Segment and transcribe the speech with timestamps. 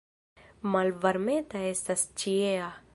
[0.75, 2.77] Malvarmeta estas ĉiea.